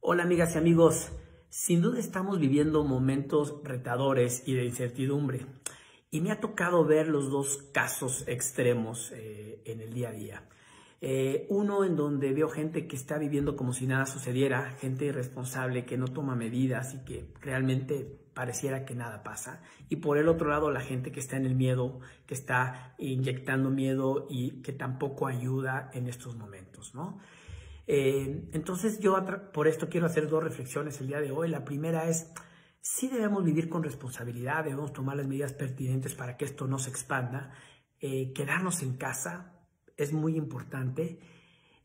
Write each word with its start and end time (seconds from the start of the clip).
Hola 0.00 0.22
amigas 0.22 0.54
y 0.54 0.58
amigos, 0.58 1.10
sin 1.50 1.82
duda 1.82 1.98
estamos 1.98 2.38
viviendo 2.38 2.84
momentos 2.84 3.56
retadores 3.64 4.44
y 4.46 4.54
de 4.54 4.64
incertidumbre 4.64 5.44
y 6.10 6.20
me 6.20 6.30
ha 6.30 6.38
tocado 6.38 6.84
ver 6.84 7.08
los 7.08 7.30
dos 7.30 7.64
casos 7.72 8.24
extremos 8.28 9.10
eh, 9.12 9.60
en 9.64 9.80
el 9.80 9.92
día 9.92 10.10
a 10.10 10.12
día. 10.12 10.48
Eh, 11.00 11.46
uno 11.50 11.84
en 11.84 11.96
donde 11.96 12.32
veo 12.32 12.48
gente 12.48 12.86
que 12.86 12.94
está 12.94 13.18
viviendo 13.18 13.56
como 13.56 13.72
si 13.72 13.88
nada 13.88 14.06
sucediera, 14.06 14.70
gente 14.80 15.06
irresponsable 15.06 15.84
que 15.84 15.98
no 15.98 16.06
toma 16.06 16.36
medidas 16.36 16.94
y 16.94 17.04
que 17.04 17.34
realmente 17.40 18.20
pareciera 18.34 18.84
que 18.84 18.94
nada 18.94 19.24
pasa. 19.24 19.62
Y 19.88 19.96
por 19.96 20.16
el 20.16 20.28
otro 20.28 20.48
lado, 20.48 20.70
la 20.70 20.80
gente 20.80 21.10
que 21.10 21.18
está 21.18 21.36
en 21.36 21.44
el 21.44 21.56
miedo, 21.56 21.98
que 22.24 22.34
está 22.34 22.94
inyectando 22.98 23.68
miedo 23.68 24.28
y 24.30 24.62
que 24.62 24.72
tampoco 24.72 25.26
ayuda 25.26 25.90
en 25.92 26.06
estos 26.06 26.36
momentos, 26.36 26.94
¿no? 26.94 27.18
Eh, 27.90 28.50
entonces 28.52 29.00
yo 29.00 29.16
por 29.54 29.66
esto 29.66 29.88
quiero 29.88 30.06
hacer 30.06 30.28
dos 30.28 30.44
reflexiones 30.44 31.00
el 31.00 31.08
día 31.08 31.22
de 31.22 31.32
hoy. 31.32 31.48
La 31.48 31.64
primera 31.64 32.06
es, 32.06 32.30
sí 32.82 33.08
debemos 33.08 33.42
vivir 33.42 33.70
con 33.70 33.82
responsabilidad, 33.82 34.64
debemos 34.64 34.92
tomar 34.92 35.16
las 35.16 35.26
medidas 35.26 35.54
pertinentes 35.54 36.14
para 36.14 36.36
que 36.36 36.44
esto 36.44 36.66
no 36.66 36.78
se 36.78 36.90
expanda. 36.90 37.50
Eh, 37.98 38.34
quedarnos 38.34 38.82
en 38.82 38.98
casa 38.98 39.64
es 39.96 40.12
muy 40.12 40.36
importante, 40.36 41.18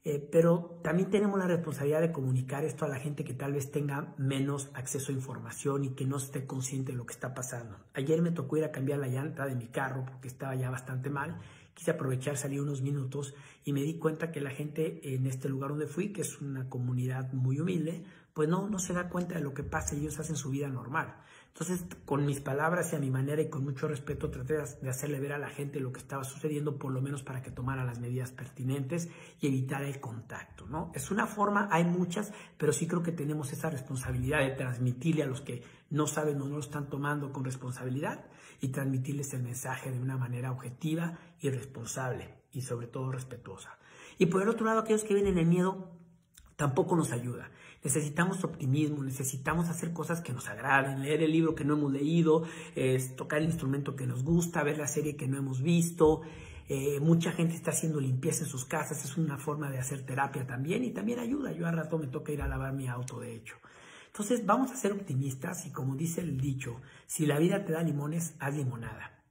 eh, 0.03 0.19
pero 0.29 0.81
también 0.83 1.09
tenemos 1.09 1.39
la 1.39 1.47
responsabilidad 1.47 2.01
de 2.01 2.11
comunicar 2.11 2.65
esto 2.65 2.83
a 2.83 2.89
la 2.89 2.99
gente 2.99 3.23
que 3.23 3.33
tal 3.33 3.53
vez 3.53 3.71
tenga 3.71 4.13
menos 4.17 4.71
acceso 4.73 5.13
a 5.13 5.15
información 5.15 5.85
y 5.85 5.95
que 5.95 6.05
no 6.05 6.17
esté 6.17 6.45
consciente 6.45 6.91
de 6.91 6.97
lo 6.97 7.05
que 7.05 7.13
está 7.13 7.33
pasando. 7.33 7.77
Ayer 7.93 8.21
me 8.21 8.31
tocó 8.31 8.57
ir 8.57 8.65
a 8.65 8.73
cambiar 8.73 8.99
la 8.99 9.07
llanta 9.07 9.45
de 9.45 9.55
mi 9.55 9.67
carro 9.67 10.03
porque 10.05 10.27
estaba 10.27 10.53
ya 10.55 10.69
bastante 10.69 11.09
mal 11.09 11.39
quise 11.73 11.91
aprovechar, 11.91 12.37
salí 12.37 12.59
unos 12.59 12.81
minutos 12.81 13.33
y 13.63 13.73
me 13.73 13.81
di 13.81 13.97
cuenta 13.97 14.31
que 14.31 14.41
la 14.41 14.51
gente 14.51 15.13
en 15.15 15.27
este 15.27 15.49
lugar 15.49 15.71
donde 15.71 15.87
fui, 15.87 16.13
que 16.13 16.21
es 16.21 16.41
una 16.41 16.69
comunidad 16.69 17.33
muy 17.33 17.59
humilde, 17.59 18.03
pues 18.33 18.49
no, 18.49 18.67
no 18.67 18.79
se 18.79 18.93
da 18.93 19.09
cuenta 19.09 19.35
de 19.35 19.41
lo 19.41 19.53
que 19.53 19.63
pasa 19.63 19.95
ellos 19.95 20.19
hacen 20.19 20.35
su 20.35 20.49
vida 20.49 20.67
normal. 20.67 21.15
Entonces, 21.53 21.85
con 22.05 22.25
mis 22.25 22.39
palabras 22.39 22.91
y 22.91 22.95
a 22.95 22.99
mi 22.99 23.11
manera 23.11 23.39
y 23.39 23.47
con 23.47 23.63
mucho 23.63 23.87
respeto, 23.87 24.31
traté 24.31 24.55
de 24.81 24.89
hacerle 24.89 25.19
ver 25.19 25.33
a 25.33 25.37
la 25.37 25.49
gente 25.49 25.79
lo 25.79 25.91
que 25.91 25.99
estaba 25.99 26.23
sucediendo, 26.23 26.79
por 26.79 26.91
lo 26.91 26.99
menos 26.99 27.21
para 27.21 27.43
que 27.43 27.51
tomara 27.51 27.83
las 27.83 27.99
medidas 27.99 28.31
pertinentes 28.31 29.07
y 29.39 29.47
evitara 29.47 29.87
el 29.87 29.99
contacto, 29.99 30.65
¿no? 30.65 30.91
Es 30.95 31.11
una 31.11 31.27
forma, 31.27 31.69
hay 31.71 31.83
muchas, 31.83 32.33
pero 32.57 32.73
sí 32.73 32.87
creo 32.87 33.03
que 33.03 33.11
tenemos 33.11 33.53
esa 33.53 33.69
responsabilidad 33.69 34.39
de 34.39 34.55
transmitirle 34.55 35.21
a 35.21 35.27
los 35.27 35.41
que 35.41 35.61
no 35.93 36.07
saben 36.07 36.41
o 36.41 36.45
no 36.45 36.55
lo 36.55 36.59
están 36.59 36.89
tomando 36.89 37.31
con 37.31 37.45
responsabilidad 37.45 38.25
y 38.59 38.69
transmitirles 38.69 39.31
el 39.33 39.43
mensaje 39.43 39.91
de 39.91 39.99
una 39.99 40.17
manera 40.17 40.51
objetiva 40.51 41.19
y 41.39 41.49
responsable 41.51 42.33
y 42.51 42.61
sobre 42.61 42.87
todo 42.87 43.11
respetuosa. 43.11 43.77
Y 44.17 44.25
por 44.25 44.41
el 44.41 44.49
otro 44.49 44.65
lado, 44.65 44.79
aquellos 44.79 45.03
que 45.03 45.13
vienen 45.13 45.37
el 45.37 45.45
miedo 45.45 45.91
tampoco 46.55 46.95
nos 46.95 47.11
ayuda. 47.11 47.51
Necesitamos 47.83 48.43
optimismo, 48.43 49.03
necesitamos 49.03 49.69
hacer 49.69 49.93
cosas 49.93 50.21
que 50.21 50.33
nos 50.33 50.47
agraden, 50.47 51.03
leer 51.03 51.21
el 51.21 51.31
libro 51.31 51.53
que 51.53 51.63
no 51.63 51.75
hemos 51.75 51.91
leído, 51.91 52.43
tocar 53.15 53.39
el 53.39 53.45
instrumento 53.45 53.95
que 53.95 54.07
nos 54.07 54.23
gusta, 54.23 54.63
ver 54.63 54.79
la 54.79 54.87
serie 54.87 55.15
que 55.15 55.27
no 55.27 55.37
hemos 55.37 55.61
visto. 55.61 56.21
Eh, 56.69 56.99
mucha 57.01 57.33
gente 57.33 57.53
está 57.53 57.69
haciendo 57.69 57.99
limpieza 57.99 58.45
en 58.45 58.49
sus 58.49 58.65
casas, 58.65 59.05
es 59.05 59.17
una 59.17 59.37
forma 59.37 59.69
de 59.69 59.77
hacer 59.77 60.05
terapia 60.05 60.47
también 60.47 60.83
y 60.83 60.91
también 60.91 61.19
ayuda. 61.19 61.51
Yo 61.51 61.67
al 61.67 61.75
rato 61.75 61.99
me 61.99 62.07
toca 62.07 62.31
ir 62.31 62.41
a 62.41 62.47
lavar 62.47 62.73
mi 62.73 62.87
auto, 62.87 63.19
de 63.19 63.35
hecho. 63.35 63.57
Entonces 64.13 64.45
vamos 64.45 64.71
a 64.71 64.75
ser 64.75 64.91
optimistas 64.91 65.65
y 65.65 65.71
como 65.71 65.95
dice 65.95 66.21
el 66.21 66.39
dicho, 66.39 66.79
si 67.07 67.25
la 67.25 67.39
vida 67.39 67.65
te 67.65 67.73
da 67.73 67.81
limones, 67.81 68.35
haz 68.39 68.53
limonada. 68.53 69.23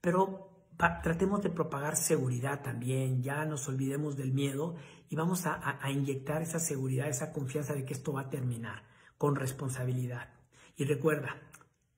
Pero 0.00 0.68
tratemos 1.02 1.42
de 1.42 1.50
propagar 1.50 1.96
seguridad 1.96 2.62
también, 2.62 3.24
ya 3.24 3.44
nos 3.44 3.68
olvidemos 3.68 4.16
del 4.16 4.32
miedo 4.32 4.76
y 5.08 5.16
vamos 5.16 5.46
a, 5.46 5.78
a 5.84 5.90
inyectar 5.90 6.42
esa 6.42 6.60
seguridad, 6.60 7.08
esa 7.08 7.32
confianza 7.32 7.74
de 7.74 7.84
que 7.84 7.92
esto 7.92 8.12
va 8.12 8.20
a 8.20 8.30
terminar 8.30 8.84
con 9.18 9.34
responsabilidad. 9.34 10.28
Y 10.76 10.84
recuerda, 10.84 11.34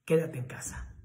quédate 0.07 0.39
en 0.39 0.47
casa. 0.47 0.96